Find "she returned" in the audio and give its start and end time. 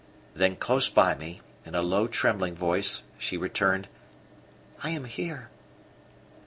3.19-3.87